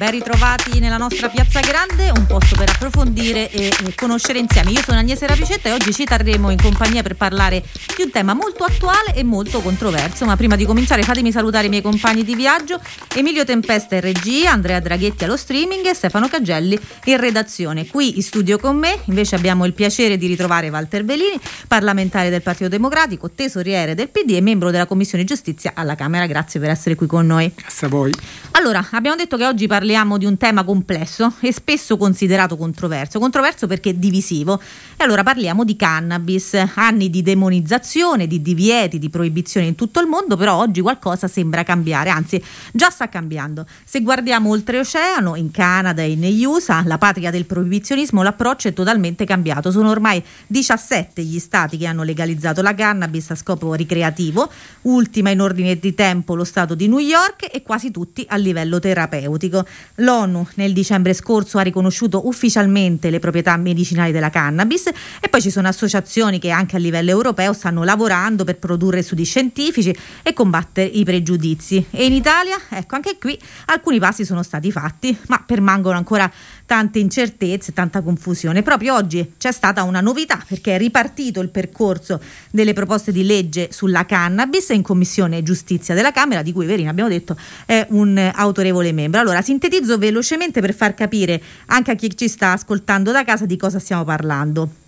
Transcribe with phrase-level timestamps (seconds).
[0.00, 4.70] Ben ritrovati nella nostra Piazza Grande, un posto per approfondire e, e conoscere insieme.
[4.70, 7.62] Io sono Agnese Ravicetta e oggi ci terremo in compagnia per parlare
[7.94, 10.24] di un tema molto attuale e molto controverso.
[10.24, 12.80] Ma prima di cominciare fatemi salutare i miei compagni di viaggio,
[13.14, 17.86] Emilio Tempesta in regia, Andrea Draghetti allo streaming e Stefano Cagelli in redazione.
[17.86, 22.40] Qui in studio con me invece abbiamo il piacere di ritrovare Walter Belini, parlamentare del
[22.40, 26.24] Partito Democratico, tesoriere del PD e membro della Commissione Giustizia alla Camera.
[26.24, 27.52] Grazie per essere qui con noi.
[27.54, 28.14] Grazie a voi.
[28.52, 33.18] Allora, abbiamo detto che oggi parliamo parliamo di un tema complesso e spesso considerato controverso,
[33.18, 34.60] controverso perché divisivo.
[34.96, 40.06] E allora parliamo di cannabis, anni di demonizzazione, di divieti, di proibizioni in tutto il
[40.06, 42.40] mondo, però oggi qualcosa sembra cambiare, anzi
[42.70, 43.66] già sta cambiando.
[43.82, 49.24] Se guardiamo oltreoceano, in Canada e negli USA, la patria del proibizionismo, l'approccio è totalmente
[49.24, 49.72] cambiato.
[49.72, 54.48] Sono ormai 17 gli stati che hanno legalizzato la cannabis a scopo ricreativo,
[54.82, 58.78] ultima in ordine di tempo lo stato di New York e quasi tutti a livello
[58.78, 59.66] terapeutico.
[59.96, 64.86] L'ONU nel dicembre scorso ha riconosciuto ufficialmente le proprietà medicinali della cannabis
[65.20, 69.24] e poi ci sono associazioni che anche a livello europeo stanno lavorando per produrre studi
[69.24, 71.86] scientifici e combattere i pregiudizi.
[71.90, 76.30] E in Italia, ecco, anche qui alcuni passi sono stati fatti, ma permangono ancora
[76.70, 78.62] tante incertezze, tanta confusione.
[78.62, 83.72] Proprio oggi c'è stata una novità perché è ripartito il percorso delle proposte di legge
[83.72, 88.92] sulla cannabis in Commissione Giustizia della Camera, di cui Verina abbiamo detto è un autorevole
[88.92, 89.18] membro.
[89.18, 93.56] Allora, sintetizzo velocemente per far capire anche a chi ci sta ascoltando da casa di
[93.56, 94.79] cosa stiamo parlando.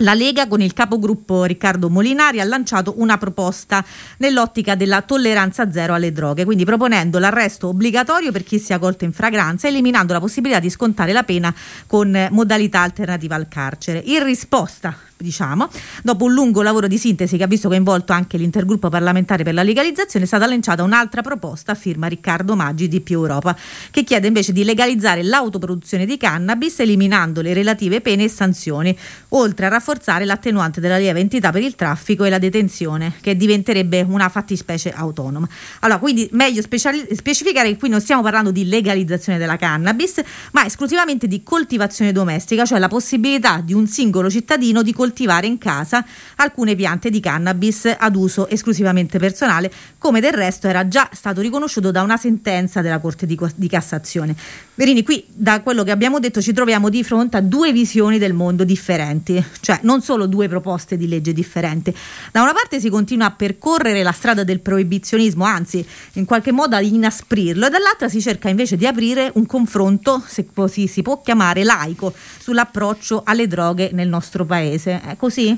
[0.00, 3.82] La Lega con il capogruppo Riccardo Molinari ha lanciato una proposta
[4.18, 9.12] nell'ottica della tolleranza zero alle droghe, quindi proponendo l'arresto obbligatorio per chi sia colto in
[9.14, 11.54] fragranza, eliminando la possibilità di scontare la pena
[11.86, 14.02] con modalità alternativa al carcere.
[14.04, 15.68] In risposta diciamo,
[16.02, 19.62] dopo un lungo lavoro di sintesi che ha visto coinvolto anche l'intergruppo parlamentare per la
[19.62, 23.56] legalizzazione, è stata lanciata un'altra proposta a firma Riccardo Maggi di Più Europa,
[23.90, 28.96] che chiede invece di legalizzare l'autoproduzione di cannabis eliminando le relative pene e sanzioni,
[29.30, 34.02] oltre a rafforzare l'attenuante della lieve entità per il traffico e la detenzione, che diventerebbe
[34.02, 35.48] una fattispecie autonoma.
[35.80, 40.20] Allora, quindi meglio speciali- specificare che qui non stiamo parlando di legalizzazione della cannabis,
[40.52, 45.46] ma esclusivamente di coltivazione domestica, cioè la possibilità di un singolo cittadino di coltivare coltivare
[45.46, 46.04] in casa
[46.36, 51.92] alcune piante di cannabis ad uso esclusivamente personale, come del resto era già stato riconosciuto
[51.92, 54.34] da una sentenza della Corte di, Cassazione.
[54.74, 58.32] Verini, qui da quello che abbiamo detto ci troviamo di fronte a due visioni del
[58.32, 61.94] mondo differenti, cioè non solo due proposte di legge differenti.
[62.32, 66.74] Da una parte si continua a percorrere la strada del proibizionismo, anzi in qualche modo
[66.74, 71.22] a inasprirlo, e dall'altra si cerca invece di aprire un confronto, se così si può
[71.22, 74.95] chiamare, laico sull'approccio alle droghe nel nostro paese.
[75.02, 75.56] È così?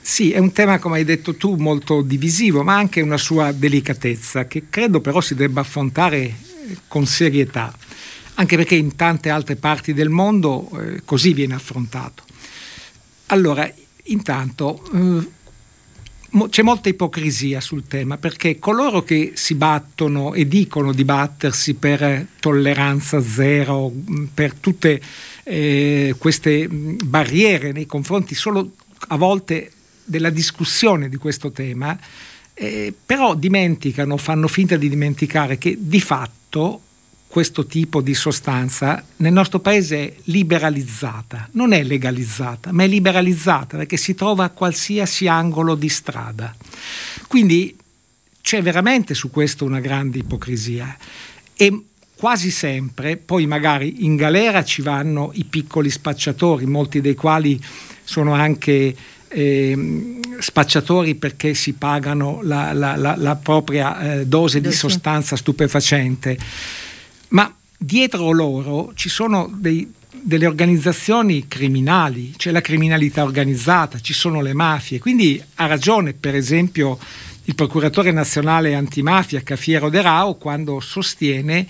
[0.00, 4.46] Sì, è un tema, come hai detto tu, molto divisivo, ma anche una sua delicatezza,
[4.46, 6.34] che credo però si debba affrontare eh,
[6.88, 7.72] con serietà,
[8.34, 12.24] anche perché in tante altre parti del mondo eh, così viene affrontato.
[13.26, 13.70] Allora,
[14.04, 15.28] intanto eh,
[16.48, 22.26] c'è molta ipocrisia sul tema, perché coloro che si battono e dicono di battersi per
[22.40, 23.92] tolleranza zero,
[24.32, 25.00] per tutte
[25.50, 28.70] eh, queste barriere nei confronti solo
[29.08, 29.72] a volte
[30.04, 31.98] della discussione di questo tema,
[32.54, 36.82] eh, però dimenticano, fanno finta di dimenticare che di fatto
[37.26, 43.76] questo tipo di sostanza nel nostro paese è liberalizzata, non è legalizzata, ma è liberalizzata
[43.76, 46.54] perché si trova a qualsiasi angolo di strada.
[47.26, 47.76] Quindi
[48.40, 50.96] c'è veramente su questo una grande ipocrisia
[51.56, 51.84] e
[52.20, 57.58] quasi sempre, poi magari in galera ci vanno i piccoli spacciatori, molti dei quali
[58.04, 58.94] sono anche
[59.26, 66.36] eh, spacciatori perché si pagano la, la, la, la propria eh, dose di sostanza stupefacente,
[67.28, 74.42] ma dietro loro ci sono dei, delle organizzazioni criminali, c'è la criminalità organizzata, ci sono
[74.42, 76.98] le mafie, quindi ha ragione per esempio
[77.44, 81.66] il procuratore nazionale antimafia Cafiero De Rao quando sostiene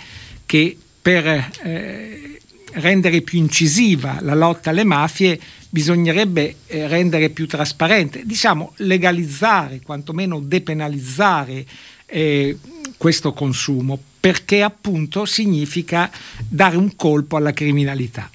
[0.51, 1.25] che per
[1.63, 2.41] eh,
[2.73, 5.39] rendere più incisiva la lotta alle mafie
[5.69, 11.65] bisognerebbe eh, rendere più trasparente, diciamo legalizzare, quantomeno depenalizzare
[12.05, 12.59] eh,
[12.97, 16.11] questo consumo, perché appunto significa
[16.49, 18.29] dare un colpo alla criminalità.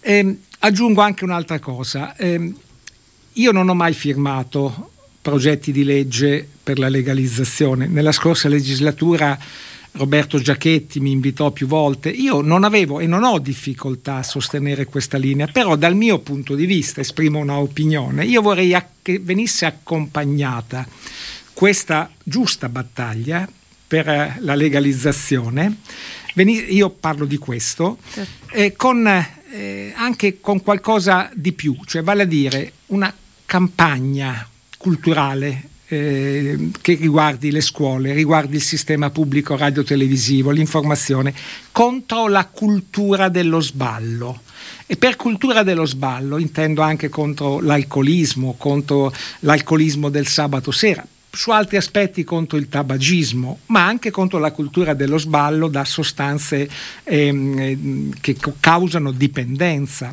[0.00, 2.56] Eh, aggiungo anche un'altra cosa, ehm,
[3.34, 4.90] io non ho mai firmato
[5.22, 9.38] progetti di legge per la legalizzazione, nella scorsa legislatura
[9.96, 14.84] Roberto Giachetti mi invitò più volte, io non avevo e non ho difficoltà a sostenere
[14.84, 19.64] questa linea, però dal mio punto di vista, esprimo una opinione, io vorrei che venisse
[19.64, 20.86] accompagnata
[21.52, 23.48] questa giusta battaglia
[23.86, 25.78] per eh, la legalizzazione,
[26.34, 28.54] io parlo di questo, certo.
[28.54, 33.12] eh, con, eh, anche con qualcosa di più, cioè vale a dire una
[33.46, 34.46] campagna
[34.76, 41.34] culturale eh, che riguardi le scuole, riguardi il sistema pubblico radiotelevisivo, l'informazione,
[41.72, 44.40] contro la cultura dello sballo.
[44.86, 51.06] E per cultura dello sballo intendo anche contro l'alcolismo, contro l'alcolismo del sabato sera,
[51.36, 56.68] su altri aspetti contro il tabagismo, ma anche contro la cultura dello sballo da sostanze
[57.04, 60.12] ehm, che causano dipendenza.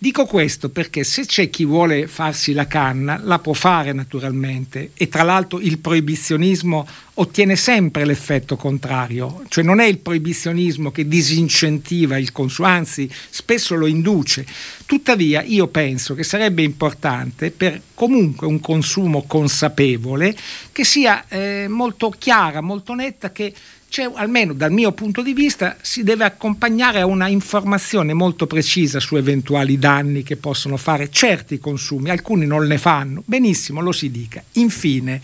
[0.00, 5.08] Dico questo perché se c'è chi vuole farsi la canna, la può fare naturalmente e
[5.08, 12.16] tra l'altro il proibizionismo ottiene sempre l'effetto contrario, cioè non è il proibizionismo che disincentiva
[12.16, 14.46] il consumo, anzi spesso lo induce.
[14.86, 20.32] Tuttavia io penso che sarebbe importante per comunque un consumo consapevole
[20.70, 23.52] che sia eh, molto chiara, molto netta, che
[23.88, 29.00] c'è, almeno dal mio punto di vista, si deve accompagnare a una informazione molto precisa
[29.00, 34.10] su eventuali danni che possono fare certi consumi, alcuni non ne fanno, benissimo, lo si
[34.10, 34.42] dica.
[34.52, 35.20] Infine,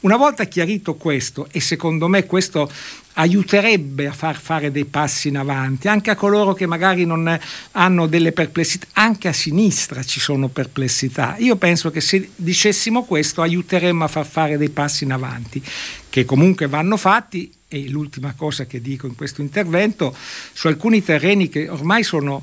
[0.00, 2.70] una volta chiarito questo, e secondo me questo
[3.14, 7.38] aiuterebbe a far fare dei passi in avanti, anche a coloro che magari non
[7.72, 11.36] hanno delle perplessità, anche a sinistra ci sono perplessità.
[11.38, 15.62] Io penso che se dicessimo questo aiuteremmo a far fare dei passi in avanti,
[16.08, 20.14] che comunque vanno fatti e l'ultima cosa che dico in questo intervento,
[20.52, 22.42] su alcuni terreni che ormai sono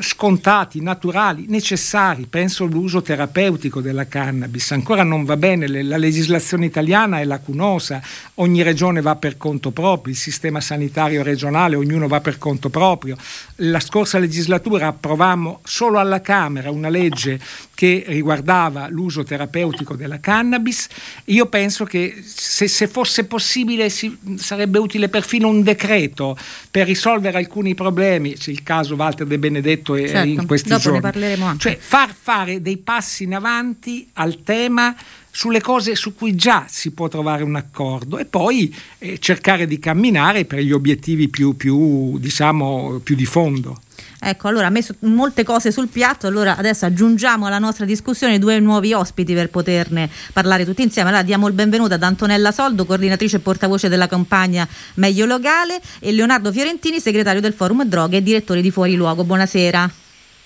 [0.00, 7.20] scontati, naturali, necessari, penso all'uso terapeutico della cannabis, ancora non va bene, la legislazione italiana
[7.20, 8.02] è lacunosa,
[8.34, 13.16] ogni regione va per conto proprio, il sistema sanitario regionale, ognuno va per conto proprio.
[13.56, 17.40] La scorsa legislatura approvammo solo alla Camera una legge
[17.74, 20.88] che riguardava l'uso terapeutico della cannabis,
[21.26, 26.36] io penso che se, se fosse possibile si, sarebbe utile perfino un decreto
[26.70, 30.80] per risolvere alcuni problemi, c'è il caso Walter De Benedetto, detto certo, in questi dopo
[30.82, 30.98] giorni.
[30.98, 31.60] Ne parleremo anche.
[31.60, 34.94] Cioè far fare dei passi in avanti al tema
[35.30, 39.78] sulle cose su cui già si può trovare un accordo e poi eh, cercare di
[39.78, 43.80] camminare per gli obiettivi più, più, diciamo, più di fondo.
[44.22, 48.60] Ecco, allora ha messo molte cose sul piatto, allora adesso aggiungiamo alla nostra discussione due
[48.60, 51.08] nuovi ospiti per poterne parlare tutti insieme.
[51.08, 56.12] Allora diamo il benvenuto ad Antonella Soldo, coordinatrice e portavoce della campagna Meglio Locale e
[56.12, 59.24] Leonardo Fiorentini, segretario del Forum Droghe e direttore di Fuori Luogo.
[59.24, 59.90] Buonasera.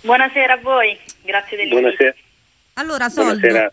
[0.03, 1.81] Buonasera a voi, grazie dell'invito.
[1.81, 2.15] Buonasera.
[2.75, 3.73] Allora Soldo, Buonasera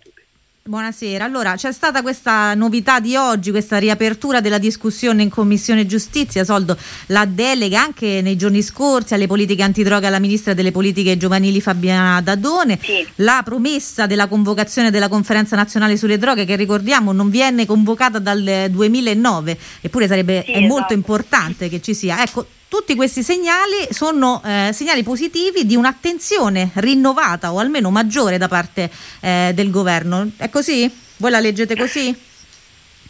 [0.63, 6.43] Buonasera, allora c'è stata questa novità di oggi, questa riapertura della discussione in Commissione Giustizia,
[6.43, 6.77] Soldo,
[7.07, 12.21] la delega anche nei giorni scorsi alle politiche antidroga alla Ministra delle Politiche Giovanili Fabiana
[12.21, 13.03] Dadone, sì.
[13.15, 18.67] la promessa della convocazione della Conferenza Nazionale sulle Droghe che ricordiamo non viene convocata dal
[18.69, 20.67] 2009, eppure sarebbe sì, esatto.
[20.67, 22.21] molto importante che ci sia.
[22.21, 28.47] Ecco, tutti questi segnali sono eh, segnali positivi di un'attenzione rinnovata o almeno maggiore da
[28.47, 28.89] parte
[29.19, 30.31] eh, del governo.
[30.37, 30.89] È così?
[31.17, 32.15] Voi la leggete così?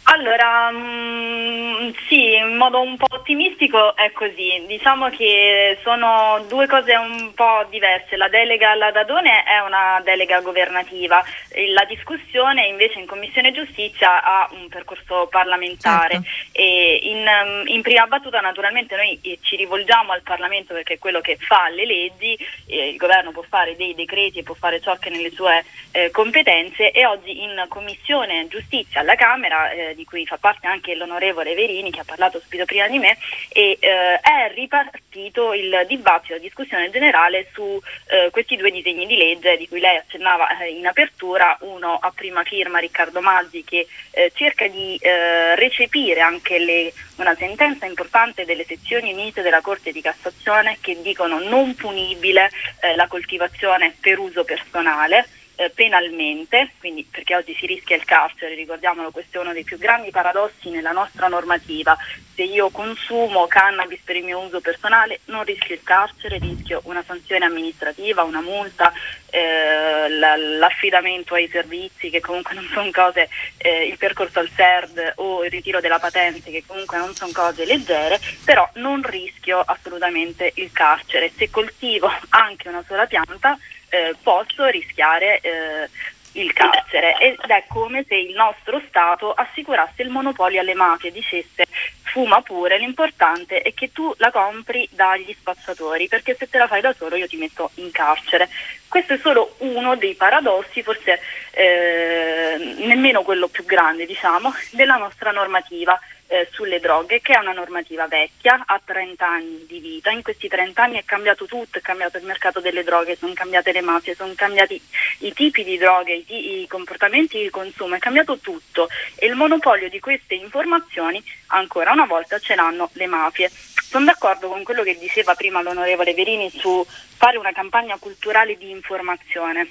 [0.04, 4.64] Allora, mh, mm, sì, in modo un po' ottimistico è così.
[4.66, 8.16] Diciamo che sono due cose un po' diverse.
[8.16, 11.24] La delega alla Dadone è una delega governativa,
[11.72, 16.14] la discussione invece in Commissione Giustizia ha un percorso parlamentare.
[16.14, 16.28] Certo.
[16.52, 20.98] E in, mm, in, prima battuta naturalmente noi eh, ci rivolgiamo al Parlamento perché è
[20.98, 24.96] quello che fa le leggi, il governo può fare dei decreti e può fare ciò
[24.96, 30.26] che nelle sue eh, competenze e oggi in Commissione Giustizia alla Camera eh, di cui
[30.26, 33.16] fa parte anche l'onorevole Verini che ha parlato subito prima di me
[33.50, 39.16] e eh, è ripartito il dibattito, la discussione generale su eh, questi due disegni di
[39.16, 43.86] legge di cui lei accennava eh, in apertura, uno a prima firma Riccardo Maggi che
[44.10, 49.92] eh, cerca di eh, recepire anche le, una sentenza importante delle sezioni unite della Corte
[49.92, 52.50] di Cassazione che dicono non punibile
[52.96, 59.10] la coltivazione per uso personale eh, penalmente, quindi perché oggi si rischia il carcere, ricordiamolo,
[59.10, 61.96] questo è uno dei più grandi paradossi nella nostra normativa.
[62.34, 67.02] Se io consumo cannabis per il mio uso personale non rischio il carcere, rischio una
[67.06, 68.90] sanzione amministrativa, una multa,
[69.30, 73.28] eh, l'affidamento ai servizi che comunque non sono cose,
[73.58, 77.66] eh, il percorso al CERD o il ritiro della patente che comunque non sono cose
[77.66, 81.30] leggere, però non rischio assolutamente il carcere.
[81.36, 83.58] Se coltivo anche una sola pianta
[83.92, 85.88] eh, posso rischiare eh,
[86.32, 91.66] il carcere ed è come se il nostro Stato assicurasse il monopolio alle mafie, dicesse
[92.00, 96.80] fuma pure, l'importante è che tu la compri dagli spazzatori, perché se te la fai
[96.80, 98.48] da solo io ti metto in carcere.
[98.88, 101.20] Questo è solo uno dei paradossi, forse
[101.50, 105.98] eh, nemmeno quello più grande, diciamo, della nostra normativa
[106.32, 110.10] eh, sulle droghe, che è una normativa vecchia, ha 30 anni di vita.
[110.10, 113.70] In questi 30 anni è cambiato tutto, è cambiato il mercato delle droghe, sono cambiate
[113.70, 114.80] le mafie, sono cambiati
[115.18, 119.90] i tipi di droghe, i, i comportamenti di consumo, è cambiato tutto e il monopolio
[119.90, 123.50] di queste informazioni ancora una volta ce l'hanno le mafie.
[123.50, 128.70] Sono d'accordo con quello che diceva prima l'onorevole Verini su fare una campagna culturale di
[128.70, 129.68] informazione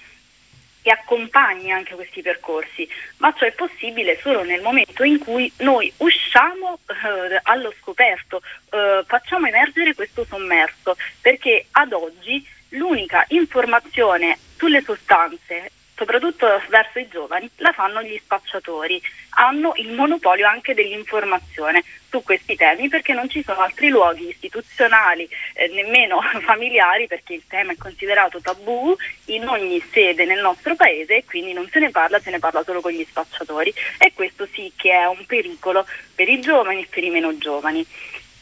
[0.82, 5.92] che accompagni anche questi percorsi, ma ciò è possibile solo nel momento in cui noi
[5.98, 14.82] usciamo eh, allo scoperto, eh, facciamo emergere questo sommerso, perché ad oggi l'unica informazione sulle
[14.82, 19.02] sostanze soprattutto verso i giovani, la fanno gli spacciatori.
[19.36, 25.28] Hanno il monopolio anche dell'informazione su questi temi perché non ci sono altri luoghi istituzionali,
[25.54, 28.96] eh, nemmeno familiari, perché il tema è considerato tabù
[29.26, 32.64] in ogni sede nel nostro paese e quindi non se ne parla, se ne parla
[32.64, 36.88] solo con gli spacciatori e questo sì che è un pericolo per i giovani e
[36.90, 37.86] per i meno giovani.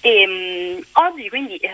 [0.02, 1.70] E, mh, oggi quindi eh,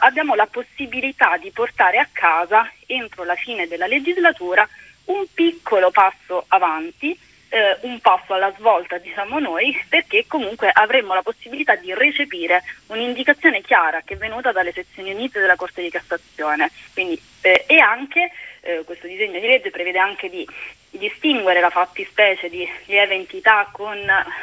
[0.00, 4.68] abbiamo la possibilità di portare a casa entro la fine della legislatura
[5.08, 7.18] un piccolo passo avanti,
[7.50, 13.62] eh, un passo alla svolta diciamo noi, perché comunque avremmo la possibilità di recepire un'indicazione
[13.62, 16.70] chiara che è venuta dalle sezioni unite della Corte di Cassazione.
[16.92, 20.46] Quindi, eh, e anche eh, questo disegno di legge prevede anche di
[20.90, 23.98] distinguere la fattispecie di lieve entità con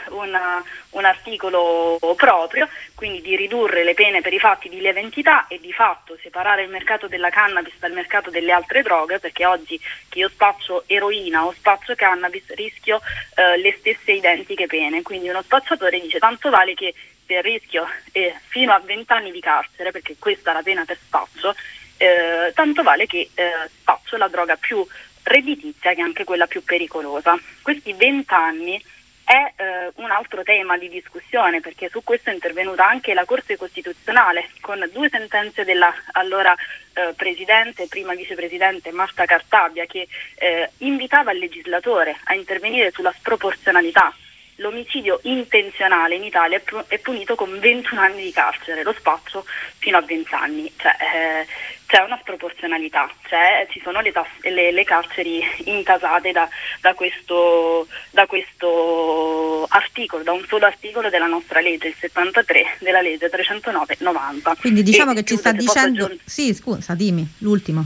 [0.10, 5.48] una, un articolo proprio, quindi di ridurre le pene per i fatti di lieve entità
[5.48, 9.79] e di fatto separare il mercato della cannabis dal mercato delle altre droghe, perché oggi
[10.07, 13.01] che io spaccio eroina o spaccio cannabis rischio
[13.36, 16.93] eh, le stesse identiche pene, quindi uno spacciatore dice tanto vale che
[17.25, 20.98] se rischio eh, fino a 20 anni di carcere, perché questa è la pena per
[20.98, 21.55] spaccio,
[21.97, 24.85] eh, tanto vale che eh, spaccio la droga più
[25.23, 27.37] redditizia che è anche quella più pericolosa.
[27.61, 28.81] Questi vent'anni
[29.25, 33.57] è eh, un altro tema di discussione perché su questo è intervenuta anche la Corte
[33.57, 36.55] Costituzionale con due sentenze della allora
[36.93, 44.13] eh, Presidente prima Vicepresidente Marta Cartabia che eh, invitava il legislatore a intervenire sulla sproporzionalità
[44.57, 49.43] l'omicidio intenzionale in Italia è punito con 21 anni di carcere, lo spazio
[49.77, 50.71] fino a 20 anni.
[50.77, 51.47] Cioè, eh,
[51.86, 56.48] c'è una sproporzionalità, cioè, ci sono le, tass- le, le carceri intasate da,
[56.82, 63.01] da, questo, da, questo, articolo, da un solo articolo della nostra legge, il 73 della
[63.01, 64.60] legge 309-90.
[64.60, 66.12] Quindi diciamo e che ci sta dicendo...
[66.24, 67.86] Sì, scusa, dimmi, l'ultimo.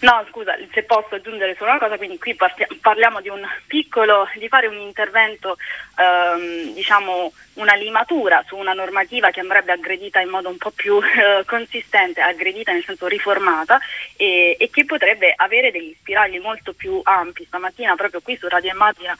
[0.00, 2.36] No, scusa, se posso aggiungere solo una cosa, quindi qui
[2.80, 3.30] parliamo di
[3.66, 5.56] piccolo, di fare un intervento,
[5.96, 11.00] ehm, diciamo una limatura su una normativa che andrebbe aggredita in modo un po' più
[11.00, 13.78] eh, consistente, aggredita nel senso riformata
[14.16, 17.44] e, e, che potrebbe avere degli spiragli molto più ampi.
[17.44, 19.16] Stamattina proprio qui su Radio Immagina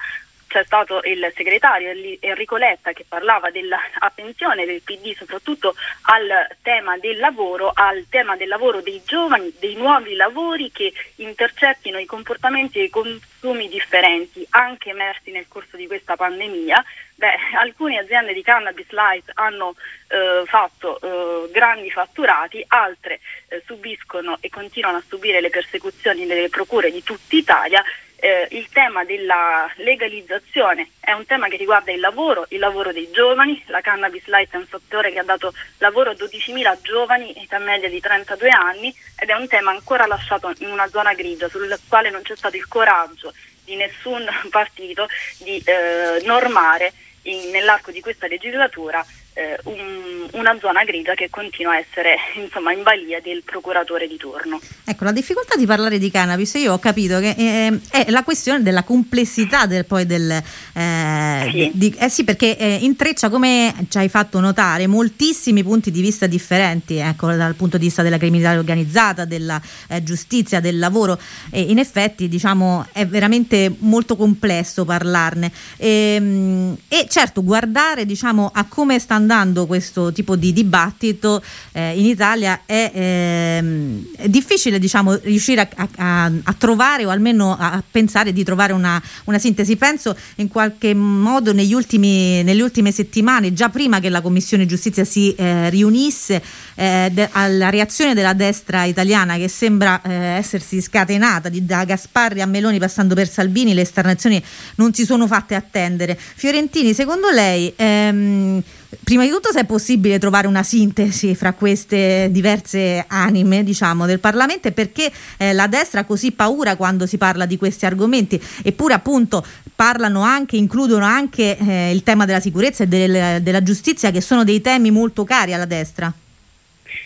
[0.55, 7.19] c'è stato il segretario Enrico Letta che parlava dell'attenzione del PD soprattutto al tema del
[7.19, 12.85] lavoro, al tema del lavoro dei giovani, dei nuovi lavori che intercettino i comportamenti e
[12.85, 16.85] i consumi differenti anche emersi nel corso di questa pandemia.
[17.17, 19.75] Beh, alcune aziende di cannabis light hanno
[20.09, 23.19] eh, fatto eh, grandi fatturati, altre
[23.49, 27.85] eh, subiscono e continuano a subire le persecuzioni delle procure di tutta Italia
[28.17, 33.11] eh, il tema della legalizzazione è un tema che riguarda il lavoro, il lavoro dei
[33.11, 37.59] giovani, la cannabis light è un settore che ha dato lavoro a 12.000 giovani, età
[37.59, 41.79] media di 32 anni ed è un tema ancora lasciato in una zona grigia sul
[41.89, 43.33] quale non c'è stato il coraggio
[43.65, 46.93] di nessun partito di eh, normare
[47.23, 52.73] in, nell'arco di questa legislatura eh, un, una zona grigia che continua a essere insomma,
[52.73, 54.61] in balia del procuratore di turno.
[54.85, 58.63] Ecco, la difficoltà di parlare di cannabis, io ho capito che eh, è la questione
[58.63, 60.31] della complessità del, poi del...
[60.73, 61.71] Eh, sì.
[61.75, 66.27] Di, eh sì, perché eh, intreccia, come ci hai fatto notare, moltissimi punti di vista
[66.27, 71.19] differenti, ecco, dal punto di vista della criminalità organizzata, della eh, giustizia, del lavoro,
[71.51, 75.51] e in effetti diciamo è veramente molto complesso parlarne.
[75.77, 81.99] E, ehm, e certo, guardare diciamo, a come stanno andando questo tipo di dibattito eh,
[81.99, 87.83] in Italia è, ehm, è difficile diciamo, riuscire a, a, a, trovare o almeno a
[87.89, 89.77] pensare di trovare una, una sintesi.
[89.77, 95.35] Penso in qualche modo ultimi, nelle ultime settimane, già prima che la Commissione Giustizia si
[95.35, 96.43] eh, riunisse,
[96.75, 102.43] eh, de, alla reazione della destra italiana che sembra eh, essersi scatenata di, da Gasparri
[102.43, 104.43] a Meloni passando per Salvini, le esternazioni
[104.77, 106.19] non si sono fatte attendere.
[106.19, 107.73] Fiorentini, secondo lei...
[107.77, 108.63] Ehm,
[109.03, 114.21] Prima di tutto se è possibile trovare una sintesi fra queste diverse anime diciamo, del
[114.21, 118.41] Parlamento e perché eh, la destra ha così paura quando si parla di questi argomenti
[118.63, 124.11] eppure appunto parlano anche, includono anche eh, il tema della sicurezza e del, della giustizia
[124.11, 126.13] che sono dei temi molto cari alla destra.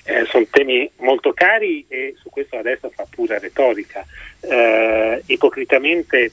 [0.04, 4.04] Eh, sono temi molto cari e su questo la destra fa pura retorica.
[4.40, 6.33] Eh, ipocritamente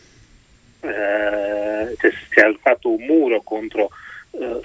[0.79, 3.89] si è fatto un muro contro
[4.31, 4.59] eh,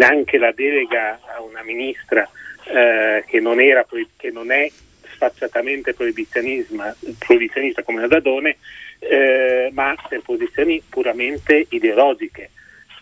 [0.00, 2.28] anche la delega a una ministra
[2.64, 3.86] eh, che, non era,
[4.16, 4.70] che non è
[5.14, 8.56] sfacciatamente proibizionista come la Dadone,
[8.98, 12.50] eh, ma per posizioni puramente ideologiche.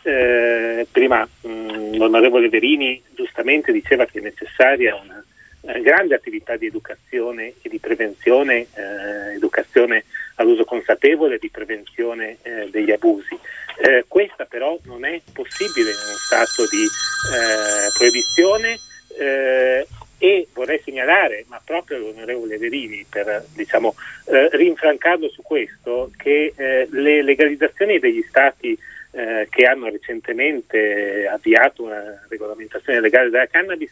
[0.03, 5.23] Eh, prima mh, l'onorevole Verini giustamente diceva che è necessaria una
[5.62, 10.05] eh, grande attività di educazione e di prevenzione, eh, educazione
[10.40, 13.38] all'uso consapevole di prevenzione eh, degli abusi.
[13.78, 18.78] Eh, questa però non è possibile in uno stato di eh, proibizione
[19.18, 19.87] eh,
[20.18, 23.94] e vorrei segnalare, ma proprio l'onorevole Verini, per diciamo,
[24.26, 26.52] rinfrancarlo su questo, che
[26.90, 28.78] le legalizzazioni degli stati
[29.11, 33.90] che hanno recentemente avviato una regolamentazione legale della cannabis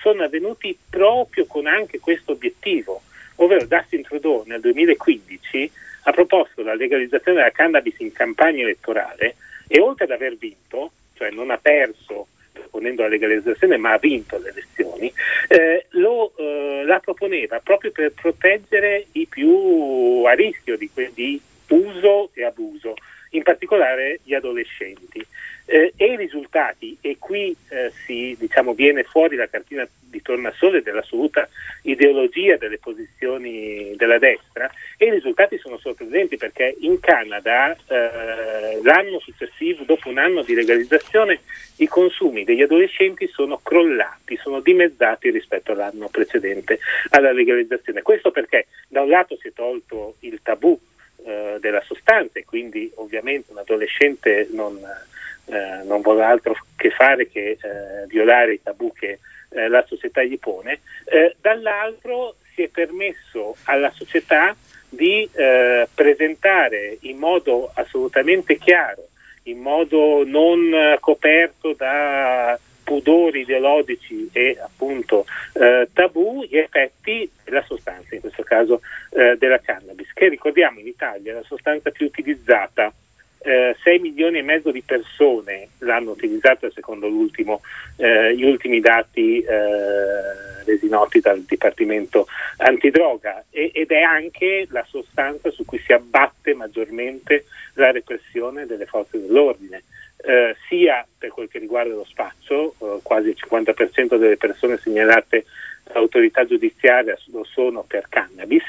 [0.00, 3.02] sono avvenuti proprio con anche questo obiettivo,
[3.36, 5.70] ovvero Dustin Trudeau nel 2015
[6.08, 9.36] ha proposto la legalizzazione della cannabis in campagna elettorale
[9.66, 14.38] e oltre ad aver vinto, cioè non ha perso proponendo la legalizzazione ma ha vinto
[14.38, 15.12] le elezioni,
[15.48, 22.30] eh, lo, eh, la proponeva proprio per proteggere i più a rischio di, di uso
[22.32, 22.94] e abuso,
[23.30, 25.24] in particolare gli adolescenti.
[25.70, 30.80] Eh, e i risultati, e qui eh, si diciamo, viene fuori la cartina di tornasole
[30.80, 31.46] dell'assoluta
[31.82, 34.70] ideologia delle posizioni della destra,
[35.08, 41.40] i risultati sono sorprendenti perché in Canada eh, l'anno successivo, dopo un anno di legalizzazione,
[41.76, 46.78] i consumi degli adolescenti sono crollati, sono dimezzati rispetto all'anno precedente
[47.10, 48.02] alla legalizzazione.
[48.02, 50.78] Questo perché da un lato si è tolto il tabù
[51.24, 54.78] eh, della sostanza e quindi ovviamente un adolescente non
[55.50, 59.18] eh, non vuole altro che fare che eh, violare i tabù che
[59.50, 64.54] eh, la società gli pone, eh, dall'altro si è permesso alla società
[64.98, 69.06] di eh, presentare in modo assolutamente chiaro,
[69.44, 78.16] in modo non coperto da pudori ideologici e appunto eh, tabù gli effetti della sostanza,
[78.16, 78.80] in questo caso
[79.10, 82.92] eh, della cannabis, che ricordiamo in Italia è la sostanza più utilizzata
[83.40, 90.47] eh, 6 milioni e mezzo di persone l'hanno utilizzata secondo eh, gli ultimi dati eh,
[90.68, 92.26] resi noti dal Dipartimento
[92.58, 98.86] Antidroga e, ed è anche la sostanza su cui si abbatte maggiormente la repressione delle
[98.86, 99.82] forze dell'ordine.
[100.20, 105.44] Eh, sia per quel che riguarda lo spaccio, eh, quasi il 50% delle persone segnalate
[105.84, 108.64] all'autorità giudiziaria lo sono per cannabis,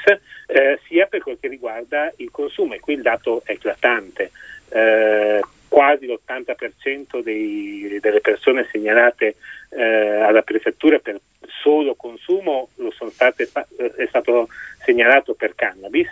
[0.46, 4.30] eh, sia per quel che riguarda il consumo e qui il dato è eclatante
[4.70, 9.36] eh, quasi l'80% dei, delle persone segnalate
[9.70, 11.20] eh, alla prefettura per
[11.60, 12.68] solo consumo
[13.10, 14.48] state, eh, è stato
[14.82, 16.08] segnalato per cannabis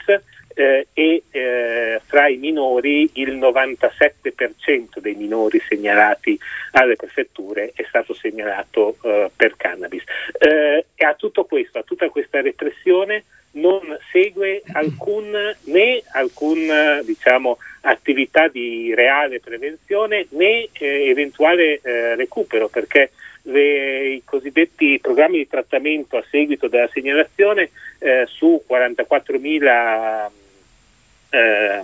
[0.55, 6.39] eh, e eh, fra i minori il 97% dei minori segnalati
[6.73, 10.03] alle prefetture è stato segnalato eh, per cannabis.
[10.39, 15.31] e a tutto questo, a tutta questa repressione non segue alcun,
[15.65, 23.11] né alcun diciamo, attività di reale prevenzione né eh, eventuale eh, recupero perché
[23.49, 30.31] le, i cosiddetti programmi di trattamento a seguito della segnalazione eh, su 44.000
[31.31, 31.81] eh,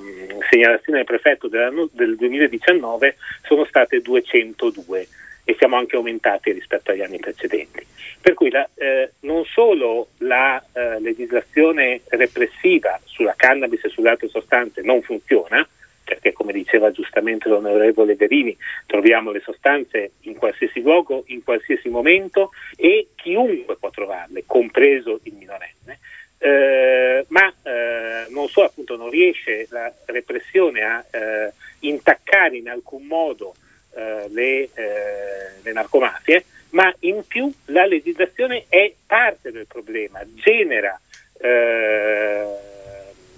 [0.48, 5.08] segnalazioni del prefetto del 2019 sono state 202
[5.44, 7.84] e siamo anche aumentati rispetto agli anni precedenti.
[8.20, 14.28] Per cui la, eh, non solo la eh, legislazione repressiva sulla cannabis e sulle altre
[14.28, 15.66] sostanze non funziona,
[16.04, 22.50] perché come diceva giustamente l'onorevole Verini, troviamo le sostanze in qualsiasi luogo, in qualsiasi momento
[22.76, 25.98] e chiunque può trovarle, compreso il minorenne.
[26.38, 33.06] Eh, ma eh, non solo appunto non riesce la repressione a eh, intaccare in alcun
[33.06, 33.54] modo
[33.94, 41.00] eh, le, eh, le narcomafie, ma in più la legislazione è parte del problema, genera
[41.40, 42.44] eh,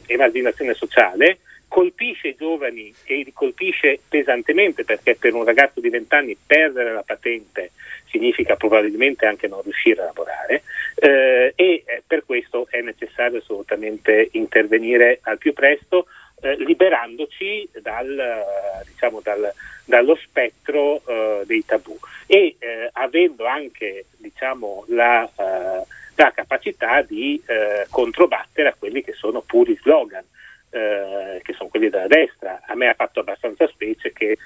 [0.06, 6.14] emarginazione sociale, colpisce i giovani e li colpisce pesantemente perché per un ragazzo di 20
[6.14, 7.72] anni perdere la patente
[8.08, 10.62] significa probabilmente anche non riuscire a lavorare
[10.94, 16.06] eh, e eh, per questo è necessario assolutamente intervenire al più presto
[16.40, 18.44] eh, liberandoci dal,
[18.86, 19.52] diciamo, dal,
[19.84, 21.96] dallo spettro eh, dei tabù.
[22.26, 27.42] e eh, avendo anche diciamo, la, uh, la, capacità di
[27.90, 30.24] controbattere a quelli che sono puri slogan.
[30.68, 34.36] Uh, che sono quelli della destra, a me ha fatto abbastanza specie che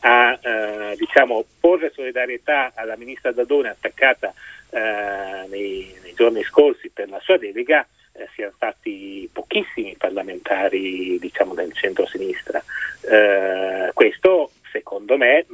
[0.00, 0.38] a
[0.96, 4.32] diciamo, porre solidarietà alla ministra Dadone attaccata
[4.70, 11.72] nei, nei, giorni scorsi per la sua delega eh, siano stati pochissimi parlamentari diciamo, del
[11.72, 12.62] centro-sinistra.
[13.02, 15.46] Eh, questo secondo me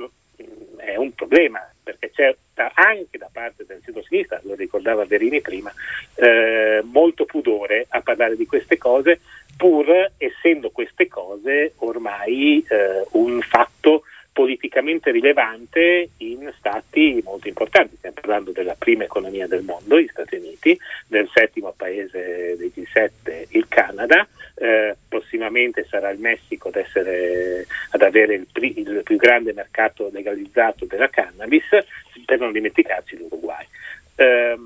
[0.76, 2.34] è un problema perché c'è
[2.74, 5.72] anche da parte del centro-sinistra, lo ricordava Verini prima,
[6.14, 9.20] eh, molto pudore a parlare di queste cose
[9.60, 17.96] pur essendo queste cose ormai eh, un fatto politicamente rilevante in stati molto importanti.
[17.96, 23.48] Stiamo parlando della prima economia del mondo, gli Stati Uniti, del settimo paese dei G7,
[23.50, 24.26] il Canada.
[24.54, 30.86] Eh, prossimamente sarà il Messico ad, essere, ad avere il, il, più grande mercato legalizzato
[30.86, 31.66] della cannabis,
[32.24, 33.66] per non dimenticarci l'Uruguay.
[34.14, 34.56] Eh,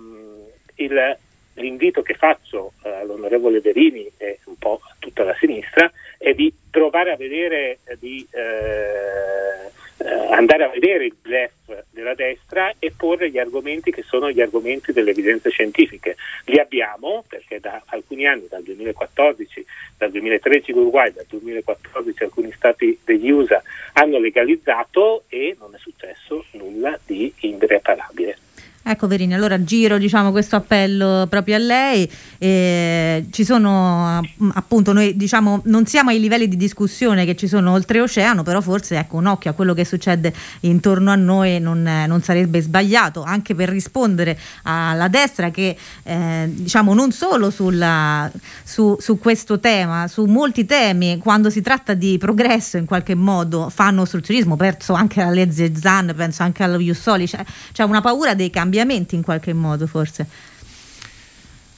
[0.76, 1.16] il,
[1.54, 7.12] l'invito che faccio eh, all'onorevole Verini e un po' tutta la sinistra è di provare
[7.12, 11.52] a vedere, di eh, eh, andare a vedere il blef
[11.90, 16.16] della destra e porre gli argomenti che sono gli argomenti delle evidenze scientifiche.
[16.46, 19.66] Li abbiamo perché da alcuni anni, dal 2014,
[19.98, 23.62] dal 2013 l'Uruguay, dal 2014 alcuni stati degli USA
[23.94, 28.43] hanno legalizzato e non è successo nulla di irreparabile.
[28.86, 32.10] Ecco Verini, allora giro diciamo, questo appello proprio a lei.
[32.36, 34.20] Eh, ci sono
[34.52, 38.98] appunto, noi diciamo non siamo ai livelli di discussione che ci sono oltreoceano, però forse
[38.98, 43.54] ecco, un occhio a quello che succede intorno a noi non, non sarebbe sbagliato, anche
[43.54, 48.30] per rispondere alla destra che eh, diciamo non solo sulla,
[48.62, 53.70] su, su, questo tema, su molti temi, quando si tratta di progresso in qualche modo
[53.70, 57.42] fanno ostruzionismo, penso anche alla legge Zan, penso anche allo Jussoli, c'è,
[57.72, 60.26] c'è una paura dei cambiamenti cambiamenti in qualche modo forse.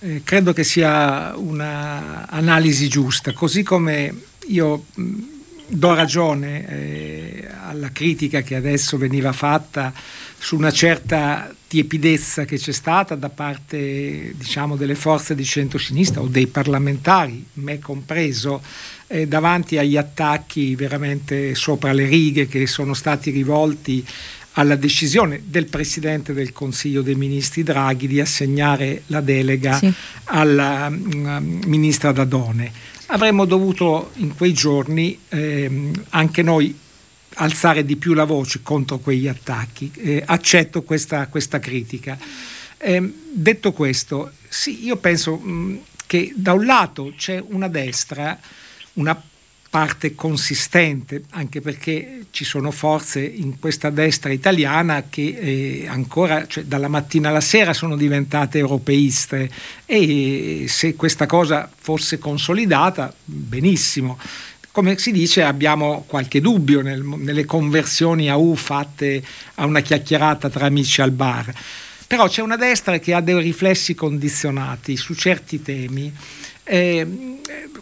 [0.00, 4.14] Eh, credo che sia un'analisi giusta, così come
[4.48, 5.14] io mh,
[5.68, 9.92] do ragione eh, alla critica che adesso veniva fatta
[10.38, 16.28] su una certa tiepidezza che c'è stata da parte diciamo, delle forze di centrosinistra o
[16.28, 18.62] dei parlamentari, me compreso,
[19.08, 24.06] eh, davanti agli attacchi veramente sopra le righe che sono stati rivolti
[24.58, 29.92] alla decisione del Presidente del Consiglio dei Ministri Draghi di assegnare la delega sì.
[30.24, 32.72] alla um, Ministra Dadone.
[33.06, 36.76] Avremmo dovuto in quei giorni ehm, anche noi
[37.34, 39.90] alzare di più la voce contro quegli attacchi.
[39.94, 42.18] Eh, accetto questa, questa critica.
[42.78, 48.38] Eh, detto questo, sì, io penso mh, che da un lato c'è una destra,
[48.94, 49.22] una
[49.68, 56.64] parte consistente, anche perché ci sono forze in questa destra italiana che eh, ancora, cioè,
[56.64, 59.50] dalla mattina alla sera, sono diventate europeiste
[59.84, 64.18] e se questa cosa fosse consolidata, benissimo.
[64.70, 69.22] Come si dice, abbiamo qualche dubbio nel, nelle conversioni a U fatte
[69.54, 71.52] a una chiacchierata tra amici al bar.
[72.06, 76.12] Però c'è una destra che ha dei riflessi condizionati su certi temi
[76.62, 77.35] eh,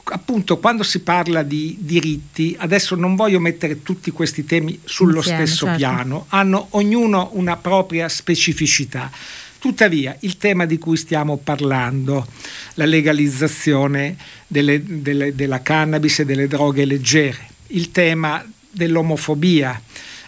[0.05, 5.47] appunto quando si parla di diritti, adesso non voglio mettere tutti questi temi sullo Insieme,
[5.47, 5.79] stesso certo.
[5.79, 9.11] piano, hanno ognuno una propria specificità.
[9.59, 12.27] Tuttavia, il tema di cui stiamo parlando,
[12.75, 19.81] la legalizzazione delle, delle, della cannabis e delle droghe leggere, il tema dell'omofobia,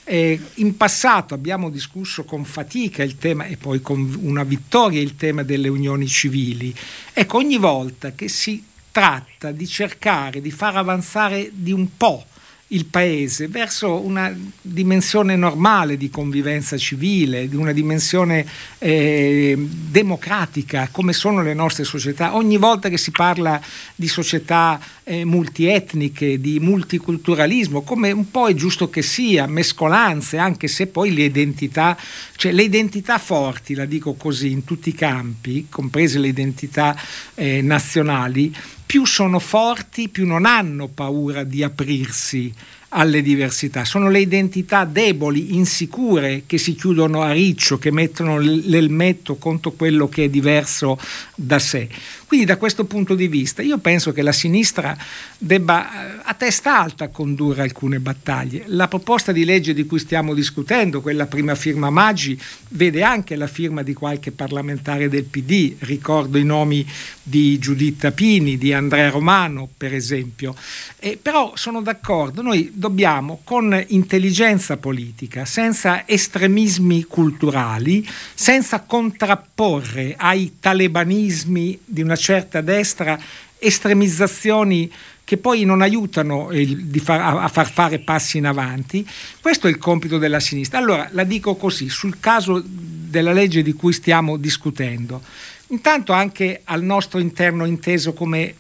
[0.05, 5.17] eh, in passato abbiamo discusso con fatica il tema e poi con una vittoria il
[5.17, 6.75] tema delle unioni civili.
[7.13, 8.63] Ecco, ogni volta che si
[8.97, 12.25] tratta di cercare di far avanzare di un po'
[12.69, 18.45] il paese verso una dimensione normale di convivenza civile, di una dimensione
[18.79, 22.35] eh, democratica, come sono le nostre società.
[22.35, 23.61] Ogni volta che si parla
[23.95, 30.67] di società eh, multietniche, di multiculturalismo, come un po' è giusto che sia, mescolanze, anche
[30.67, 31.97] se poi le identità,
[32.35, 37.01] cioè le identità forti, la dico così, in tutti i campi, comprese le identità
[37.35, 38.53] eh, nazionali,
[38.87, 42.55] più sono forti, più non hanno paura di aprirsi
[42.91, 43.85] alle diversità.
[43.85, 50.09] Sono le identità deboli, insicure, che si chiudono a riccio, che mettono l'elmetto contro quello
[50.09, 50.99] che è diverso
[51.35, 51.89] da sé.
[52.27, 54.97] Quindi da questo punto di vista io penso che la sinistra
[55.39, 58.65] debba eh, a testa alta condurre alcune battaglie.
[58.67, 62.39] La proposta di legge di cui stiamo discutendo, quella prima firma Maggi,
[62.71, 66.85] vede anche la firma di qualche parlamentare del PD, ricordo i nomi
[67.29, 70.55] di Giuditta Pini, di Andrea Romano per esempio.
[71.01, 80.59] Eh, però sono d'accordo, noi dobbiamo con intelligenza politica, senza estremismi culturali, senza contrapporre ai
[80.61, 83.19] talebanismi di una certa destra
[83.59, 84.93] estremizzazioni
[85.25, 89.05] che poi non aiutano il, far, a far fare passi in avanti.
[89.41, 90.79] Questo è il compito della sinistra.
[90.79, 95.21] Allora, la dico così, sul caso della legge di cui stiamo discutendo.
[95.69, 98.55] Intanto anche al nostro interno inteso come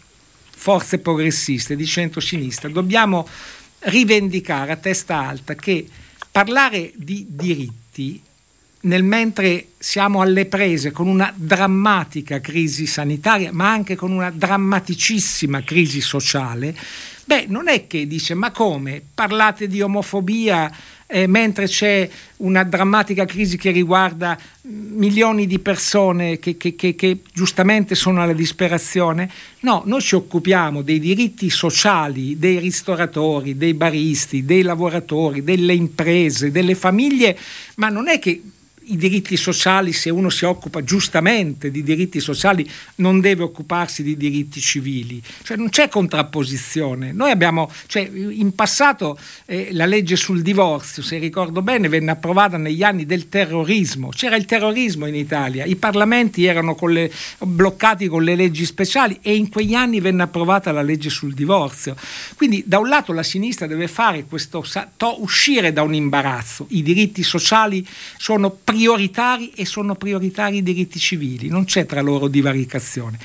[0.51, 3.29] forze progressiste di centro-sinistra dobbiamo
[3.81, 5.87] rivendicare a testa alta che
[6.33, 8.21] parlare di diritti
[8.81, 15.63] nel mentre siamo alle prese con una drammatica crisi sanitaria, ma anche con una drammaticissima
[15.63, 16.77] crisi sociale,
[17.27, 20.73] beh, non è che dice ma come parlate di omofobia
[21.09, 22.09] eh, mentre c'è
[22.39, 28.33] una drammatica crisi che riguarda milioni di persone che, che, che, che, giustamente sono alla
[28.33, 29.31] disperazione.
[29.61, 36.51] No, noi ci occupiamo dei diritti sociali dei ristoratori, dei baristi, dei lavoratori, delle imprese,
[36.51, 37.39] delle famiglie,
[37.77, 38.43] ma non è che
[38.87, 44.17] i diritti sociali, se uno si occupa giustamente di diritti sociali, non deve occuparsi di
[44.17, 45.21] diritti civili.
[45.43, 47.13] Cioè non c'è contrapposizione.
[47.13, 52.57] Noi abbiamo, cioè, in passato eh, la legge sul divorzio, se ricordo bene, venne approvata
[52.57, 54.11] negli anni del terrorismo.
[54.11, 59.19] C'era il terrorismo in Italia, i parlamenti erano con le, bloccati con le leggi speciali
[59.21, 61.97] e in quegli anni venne approvata la legge sul divorzio.
[62.37, 64.65] Quindi da un lato la sinistra deve fare questo,
[65.19, 66.67] uscire da un imbarazzo.
[66.71, 72.03] I diritti sociali sono prima prioritari e sono prioritari i diritti civili, non c'è tra
[72.03, 73.19] loro divaricazione.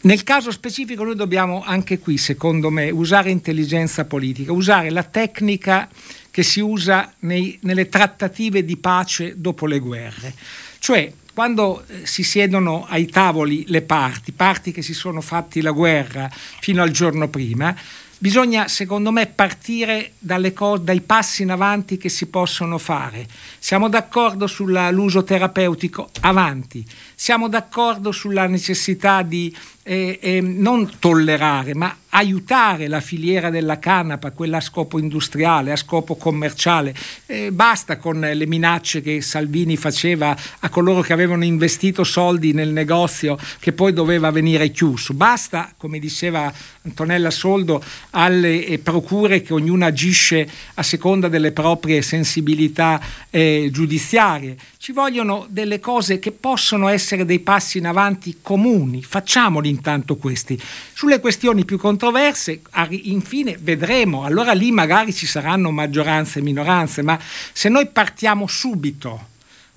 [0.00, 5.86] Nel caso specifico noi dobbiamo anche qui, secondo me, usare intelligenza politica, usare la tecnica
[6.30, 10.34] che si usa nei, nelle trattative di pace dopo le guerre.
[10.78, 15.72] Cioè, quando eh, si siedono ai tavoli le parti, parti che si sono fatti la
[15.72, 17.76] guerra fino al giorno prima,
[18.18, 20.12] Bisogna, secondo me, partire
[20.54, 23.26] co- dai passi in avanti che si possono fare.
[23.58, 26.10] Siamo d'accordo sull'uso terapeutico?
[26.20, 26.84] Avanti.
[27.14, 29.54] Siamo d'accordo sulla necessità di
[29.86, 35.76] eh, eh, non tollerare, ma aiutare la filiera della canapa, quella a scopo industriale, a
[35.76, 36.94] scopo commerciale.
[37.26, 42.70] Eh, basta con le minacce che Salvini faceva a coloro che avevano investito soldi nel
[42.70, 45.12] negozio che poi doveva venire chiuso.
[45.12, 52.00] Basta, come diceva Antonella Soldo, alle eh, procure che ognuna agisce a seconda delle proprie
[52.00, 54.56] sensibilità eh, giudiziarie.
[54.78, 59.02] Ci vogliono delle cose che possono essere dei passi in avanti comuni.
[59.02, 60.60] Facciamoli intanto questi.
[60.92, 67.18] Sulle questioni più controverse, infine vedremo, allora lì magari ci saranno maggioranze e minoranze, ma
[67.52, 69.28] se noi partiamo subito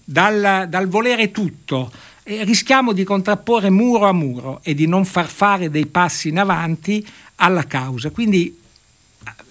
[0.03, 1.91] dal, dal volere tutto,
[2.23, 6.39] eh, rischiamo di contrapporre muro a muro e di non far fare dei passi in
[6.39, 7.05] avanti
[7.35, 8.09] alla causa.
[8.11, 8.65] Quindi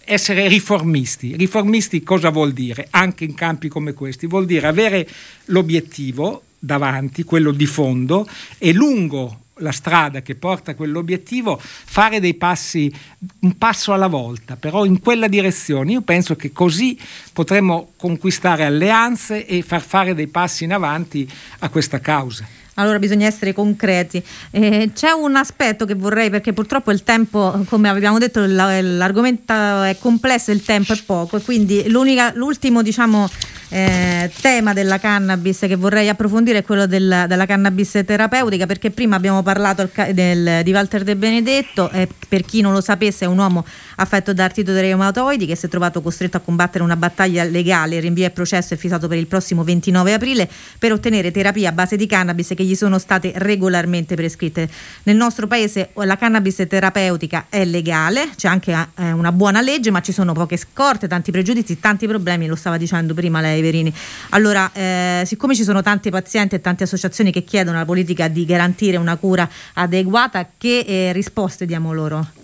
[0.04, 1.36] essere riformisti.
[1.36, 2.86] Riformisti cosa vuol dire?
[2.90, 5.08] Anche in campi come questi, vuol dire avere
[5.46, 8.26] l'obiettivo davanti, quello di fondo,
[8.58, 12.92] e lungo la strada che porta a quell'obiettivo, fare dei passi,
[13.40, 15.92] un passo alla volta, però in quella direzione.
[15.92, 16.98] Io penso che così
[17.32, 22.46] potremo conquistare alleanze e far fare dei passi in avanti a questa causa.
[22.78, 24.22] Allora bisogna essere concreti.
[24.50, 29.96] Eh, c'è un aspetto che vorrei, perché purtroppo il tempo, come abbiamo detto, l'argomento è
[29.98, 33.28] complesso, il tempo è poco, quindi l'ultimo diciamo,
[33.68, 39.16] eh, tema della cannabis che vorrei approfondire è quello del, della cannabis terapeutica, perché prima
[39.16, 43.38] abbiamo parlato del, di Walter De Benedetto, eh, per chi non lo sapesse è un
[43.38, 43.64] uomo
[43.96, 48.02] affetto da artrito reumatoidi che si è trovato costretto a combattere una battaglia legale, il
[48.02, 51.96] rinvio e processo è fissato per il prossimo 29 aprile per ottenere terapia a base
[51.96, 54.68] di cannabis che gli sono state regolarmente prescritte.
[55.04, 60.00] Nel nostro paese la cannabis terapeutica è legale, c'è anche eh, una buona legge, ma
[60.00, 63.92] ci sono poche scorte, tanti pregiudizi, tanti problemi, lo stava dicendo prima lei Verini.
[64.30, 68.44] Allora, eh, siccome ci sono tanti pazienti e tante associazioni che chiedono alla politica di
[68.44, 72.35] garantire una cura adeguata, che eh, risposte diamo loro?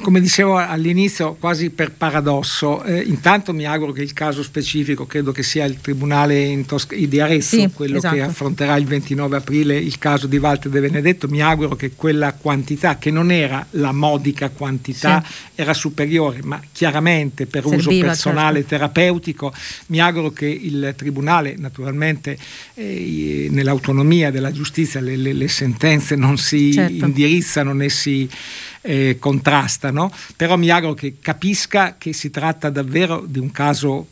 [0.00, 5.32] Come dicevo all'inizio, quasi per paradosso, eh, intanto mi auguro che il caso specifico, credo
[5.32, 8.14] che sia il Tribunale Tosc- di Arezzo, sì, quello esatto.
[8.14, 12.32] che affronterà il 29 aprile il caso di Walter De Benedetto, mi auguro che quella
[12.32, 15.50] quantità, che non era la modica quantità, sì.
[15.54, 18.68] era superiore, ma chiaramente per Serviva, uso personale certo.
[18.68, 19.52] terapeutico,
[19.86, 22.36] mi auguro che il Tribunale, naturalmente
[22.74, 27.04] eh, nell'autonomia della giustizia, le, le, le sentenze non si certo.
[27.04, 28.28] indirizzano né si
[28.86, 34.08] eh, contrastano, però mi auguro che capisca che si tratta davvero di un caso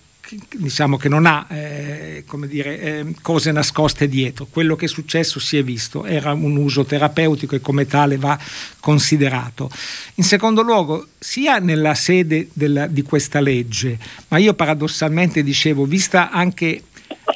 [0.57, 4.47] diciamo che non ha eh, dire, eh, cose nascoste dietro.
[4.49, 8.39] Quello che è successo si è visto, era un uso terapeutico e come tale va
[8.81, 9.71] considerato.
[10.15, 16.31] In secondo luogo, sia nella sede della, di questa legge, ma io paradossalmente dicevo, vista
[16.31, 16.85] anche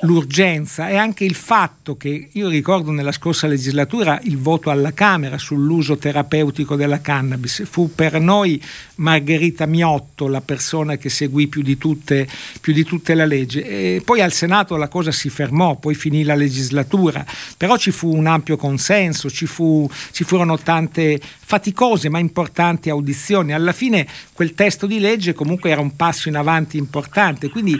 [0.01, 5.39] l'urgenza e anche il fatto che io ricordo nella scorsa legislatura il voto alla Camera
[5.39, 7.63] sull'uso terapeutico della cannabis.
[7.69, 8.63] Fu per noi
[8.97, 12.29] Margherita Miotto la persona che seguì più di tutte,
[12.61, 13.65] più di tutte la legge.
[13.65, 17.25] E poi al Senato la cosa si fermò poi finì la legislatura.
[17.57, 23.53] Però ci fu un ampio consenso ci, fu, ci furono tante faticose ma importanti audizioni.
[23.53, 27.49] Alla fine quel testo di legge comunque era un passo in avanti importante.
[27.49, 27.79] Quindi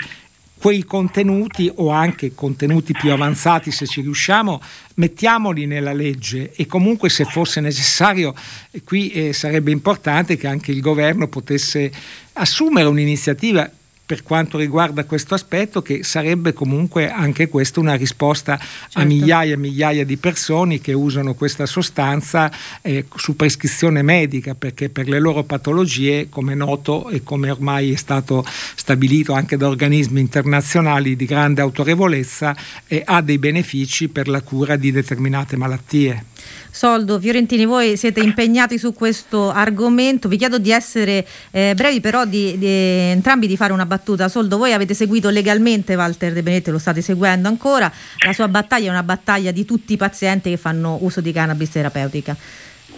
[0.67, 4.61] quei contenuti o anche contenuti più avanzati se ci riusciamo,
[4.95, 6.51] mettiamoli nella legge.
[6.57, 8.35] E comunque se fosse necessario,
[8.83, 11.93] qui eh, sarebbe importante che anche il governo potesse
[12.33, 13.71] assumere un'iniziativa
[14.07, 19.01] per quanto riguarda questo aspetto che sarebbe comunque anche questa una risposta certo.
[19.01, 22.51] a migliaia e migliaia di persone che usano questa sostanza
[22.83, 27.97] eh, su prescrizione medica perché per le loro patologie come noto e come ormai è
[27.97, 34.41] stato stabilito anche da organismi internazionali di grande autorevolezza eh, ha dei benefici per la
[34.41, 36.35] cura di determinate malattie.
[36.71, 42.25] Soldo, Fiorentini, voi siete impegnati su questo argomento, vi chiedo di essere eh, brevi però
[42.25, 44.29] di, di, entrambi di fare una battuta.
[44.29, 47.91] Soldo, voi avete seguito legalmente Walter De Benedetti, lo state seguendo ancora,
[48.25, 51.71] la sua battaglia è una battaglia di tutti i pazienti che fanno uso di cannabis
[51.71, 52.37] terapeutica.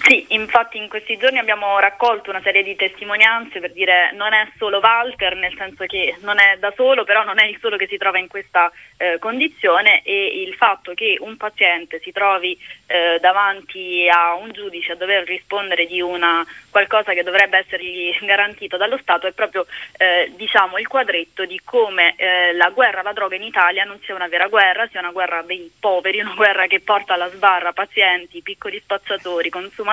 [0.01, 4.49] Sì, infatti in questi giorni abbiamo raccolto una serie di testimonianze per dire non è
[4.57, 7.89] solo Walter, nel senso che non è da solo, però non è il solo che
[7.89, 13.19] si trova in questa eh, condizione e il fatto che un paziente si trovi eh,
[13.21, 18.99] davanti a un giudice a dover rispondere di una qualcosa che dovrebbe essergli garantito dallo
[18.99, 23.43] Stato è proprio eh, diciamo, il quadretto di come eh, la guerra alla droga in
[23.43, 27.15] Italia non sia una vera guerra, sia una guerra dei poveri, una guerra che porta
[27.15, 29.87] alla sbarra pazienti, piccoli spazzatori, consumatori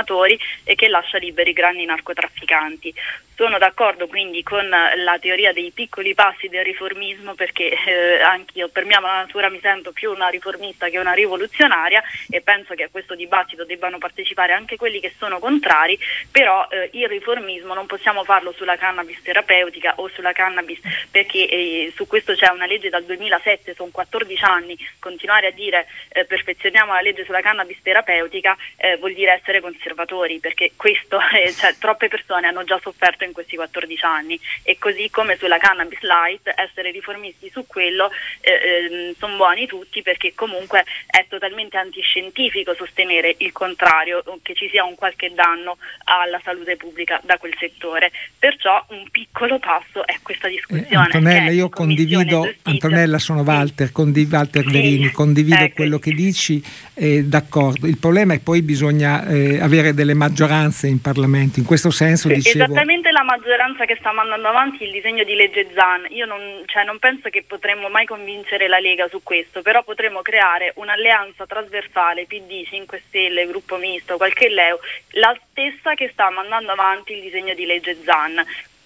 [0.64, 2.94] e che lascia liberi grandi narcotrafficanti.
[3.36, 8.86] Sono d'accordo quindi con la teoria dei piccoli passi del riformismo perché eh, anch'io per
[8.86, 13.14] mia natura mi sento più una riformista che una rivoluzionaria e penso che a questo
[13.14, 16.00] dibattito debbano partecipare anche quelli che sono contrari,
[16.32, 20.80] però eh, il riformismo non possiamo farlo sulla cannabis terapeutica o sulla cannabis
[21.12, 25.88] perché eh, su questo c'è una legge dal 2007, sono 14 anni, continuare a dire
[26.10, 31.54] eh, perfezioniamo la legge sulla cannabis terapeutica eh, vuol dire essere conservatori perché questo, eh,
[31.54, 36.02] cioè, troppe persone hanno già sofferto in questi 14 anni e così come sulla cannabis
[36.02, 38.10] light essere riformisti su quello
[38.42, 44.68] eh, eh, sono buoni tutti perché comunque è totalmente antiscientifico sostenere il contrario, che ci
[44.70, 48.12] sia un qualche danno alla salute pubblica da quel settore.
[48.38, 50.88] Perciò un piccolo passo è questa discussione.
[50.90, 55.76] Eh, Antonella, io condivido, Antonella sono Walter, condiv- Walter sì, Verini, condivido ecco.
[55.76, 57.88] quello che dici, eh, d'accordo.
[57.88, 62.36] Il problema è poi bisogna eh, avere delle maggioranze in Parlamento, in questo senso sì,
[62.36, 62.64] dicevo...
[62.66, 66.84] Esattamente la maggioranza che sta mandando avanti il disegno di legge ZAN, io non, cioè,
[66.84, 72.26] non penso che potremmo mai convincere la Lega su questo, però potremmo creare un'alleanza trasversale
[72.26, 74.80] PD, 5 Stelle, gruppo misto, qualche leo,
[75.12, 78.44] la stessa che sta mandando mandando avanti il disegno di legge ZAN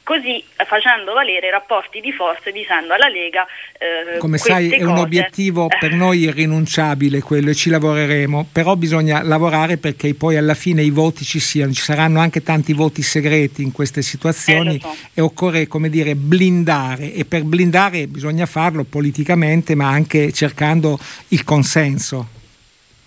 [0.10, 3.46] così facendo valere i rapporti di forza e dicendo alla Lega
[3.78, 9.22] eh, come sai è un obiettivo per noi irrinunciabile quello e ci lavoreremo però bisogna
[9.22, 13.62] lavorare perché poi alla fine i voti ci siano ci saranno anche tanti voti segreti
[13.62, 14.96] in queste situazioni eh, so.
[15.14, 21.44] e occorre come dire blindare e per blindare bisogna farlo politicamente ma anche cercando il
[21.44, 22.28] consenso.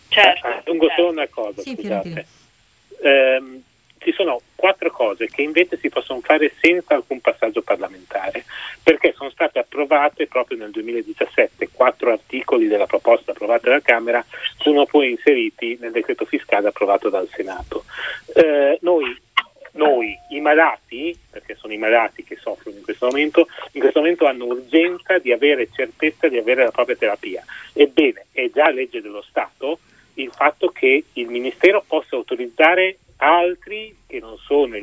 [0.06, 2.26] Certo aggiungo solo una cosa sì, scusate.
[3.02, 3.60] Ehm,
[3.98, 8.44] ci sono quattro cose che invece si possono fare senza alcun passaggio parlamentare,
[8.80, 14.24] perché sono state approvate proprio nel 2017, quattro articoli della proposta approvata dalla Camera
[14.58, 17.86] sono poi inseriti nel decreto fiscale approvato dal Senato.
[18.36, 19.20] Eh, noi,
[19.72, 24.26] noi, i malati, perché sono i malati che soffrono in questo momento, in questo momento
[24.26, 27.44] hanno urgenza di avere certezza di avere la propria terapia.
[27.72, 29.80] Ebbene, è già legge dello Stato
[30.14, 34.76] il fatto che il Ministero possa autorizzare altri che non sono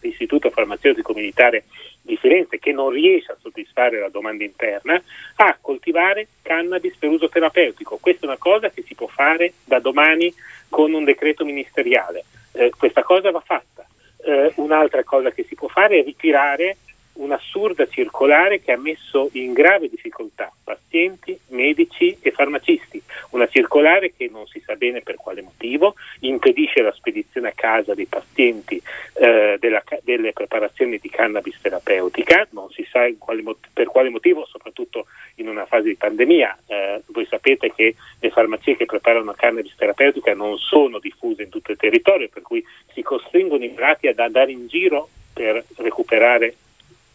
[0.00, 1.64] l'Istituto Farmaceutico Militare
[2.02, 5.00] di Firenze, che non riesce a soddisfare la domanda interna,
[5.36, 7.98] a coltivare cannabis per uso terapeutico.
[7.98, 10.32] Questa è una cosa che si può fare da domani
[10.68, 12.24] con un decreto ministeriale.
[12.52, 13.86] Eh, questa cosa va fatta.
[14.26, 16.76] Eh, un'altra cosa che si può fare è ritirare
[17.24, 23.02] un'assurda circolare che ha messo in grave difficoltà pazienti, medici e farmacisti.
[23.30, 27.94] Una circolare che non si sa bene per quale motivo impedisce la spedizione a casa
[27.94, 28.80] dei pazienti
[29.14, 35.06] eh, della, delle preparazioni di cannabis terapeutica, non si sa quale, per quale motivo, soprattutto
[35.36, 36.58] in una fase di pandemia.
[36.66, 41.72] Eh, voi sapete che le farmacie che preparano cannabis terapeutica non sono diffuse in tutto
[41.72, 46.54] il territorio, per cui si costringono i malati ad andare in giro per recuperare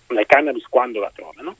[0.10, 1.55] la cannabis quando la trovano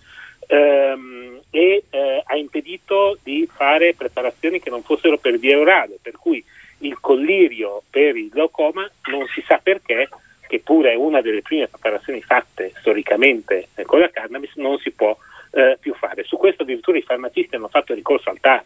[0.47, 6.17] ehm, e eh, ha impedito di fare preparazioni che non fossero per via orale, per
[6.17, 6.43] cui
[6.79, 10.09] il collirio per il glaucoma non si sa perché,
[10.47, 14.91] che pure è una delle prime preparazioni fatte storicamente eh, con la cannabis, non si
[14.91, 15.15] può
[15.51, 16.23] eh, più fare.
[16.23, 18.63] Su questo addirittura i farmacisti hanno fatto ricorso al TAR,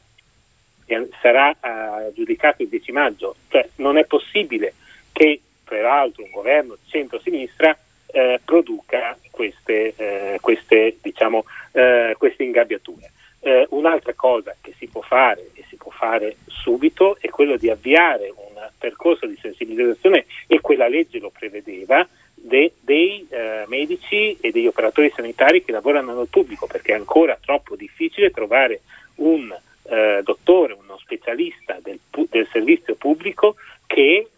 [1.21, 4.73] sarà eh, giudicato il 10 maggio, cioè non è possibile
[5.11, 7.77] che peraltro un governo di centro-sinistra
[8.13, 13.11] eh, produca queste, eh, queste, diciamo, eh, queste ingabbiature.
[13.39, 17.69] Eh, un'altra cosa che si può fare e si può fare subito è quello di
[17.69, 24.51] avviare un percorso di sensibilizzazione e quella legge lo prevedeva de, dei eh, medici e
[24.51, 28.81] degli operatori sanitari che lavorano nel pubblico perché è ancora troppo difficile trovare
[29.15, 29.53] un
[29.89, 31.99] eh, dottore, uno specialista del,
[32.29, 33.55] del servizio pubblico
[33.85, 34.29] che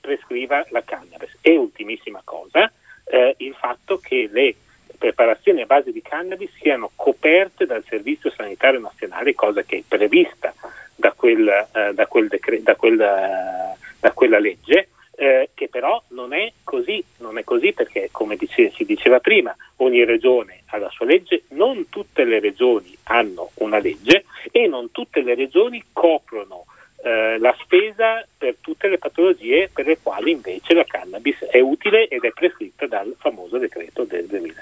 [0.00, 1.38] prescriva la cannabis.
[1.40, 2.70] E ultimissima cosa,
[3.12, 4.54] eh, il fatto che le
[4.96, 10.54] preparazioni a base di cannabis siano coperte dal Servizio Sanitario Nazionale, cosa che è prevista
[10.96, 16.02] da, quel, eh, da, quel decre- da, quel, uh, da quella legge, eh, che però
[16.08, 20.78] non è così, non è così perché come dice, si diceva prima, ogni regione ha
[20.78, 25.84] la sua legge, non tutte le regioni hanno una legge e non tutte le regioni
[25.92, 26.64] coprono
[27.04, 32.08] eh, la spesa per tutte le patologie per le quali invece la cannabis è utile
[32.08, 34.61] ed è prescritta dal famoso decreto del 2007.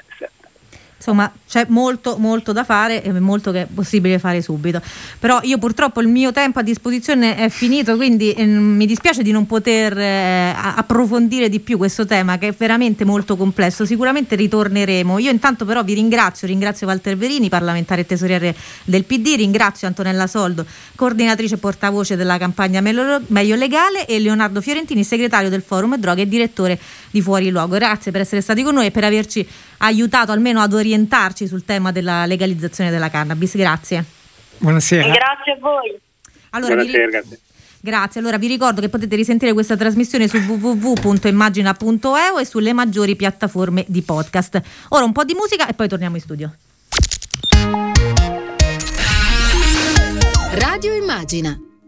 [1.01, 4.83] Insomma, c'è molto, molto da fare e molto che è possibile fare subito.
[5.19, 9.31] Però io purtroppo il mio tempo a disposizione è finito, quindi eh, mi dispiace di
[9.31, 13.87] non poter eh, approfondire di più questo tema che è veramente molto complesso.
[13.87, 15.19] Sicuramente ritorneremo.
[15.19, 20.27] Io intanto però vi ringrazio, ringrazio Walter Verini, parlamentare e tesoriere del PD, ringrazio Antonella
[20.27, 26.23] Soldo, coordinatrice e portavoce della campagna Meglio Legale e Leonardo Fiorentini, segretario del Forum Droghe
[26.23, 26.79] e direttore
[27.11, 27.77] di Fuori Luogo.
[27.77, 29.49] Grazie per essere stati con noi e per averci
[29.83, 33.57] aiutato almeno ad orientarci sul tema della legalizzazione della cannabis.
[33.57, 34.05] Grazie.
[34.59, 35.05] Buonasera.
[35.05, 35.99] Grazie a voi.
[36.51, 37.11] Allora, Buonasera, vi...
[37.11, 37.39] grazie.
[37.83, 43.87] Grazie, allora vi ricordo che potete risentire questa trasmissione su www.immagina.eu e sulle maggiori piattaforme
[43.89, 44.61] di podcast.
[44.91, 46.55] Ora un po' di musica e poi torniamo in studio.
[50.53, 51.59] Radio Immagina